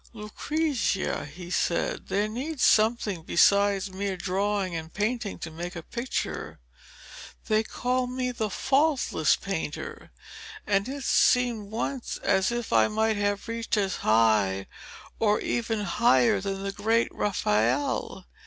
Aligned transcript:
'Lucrezia,' 0.13 1.25
he 1.25 1.51
said, 1.51 2.07
'there 2.07 2.27
needs 2.27 2.63
something 2.63 3.21
besides 3.21 3.91
mere 3.91 4.17
drawing 4.17 4.73
and 4.75 4.91
painting 4.95 5.37
to 5.37 5.51
make 5.51 5.75
a 5.75 5.83
picture. 5.83 6.59
They 7.47 7.61
call 7.61 8.07
me 8.07 8.31
"the 8.31 8.49
faultless 8.49 9.35
painter," 9.35 10.09
and 10.65 10.89
it 10.89 11.03
seemed 11.03 11.69
once 11.69 12.17
as 12.17 12.51
if 12.51 12.73
I 12.73 12.87
might 12.87 13.17
have 13.17 13.47
reached 13.47 13.77
as 13.77 13.97
high 13.97 14.65
or 15.19 15.39
even 15.39 15.81
higher 15.81 16.41
than 16.41 16.63
the 16.63 16.71
great 16.71 17.13
Raphael. 17.13 18.25